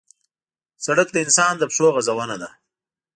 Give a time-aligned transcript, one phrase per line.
[0.85, 2.49] سړک د انسان د پښو غزونه ده.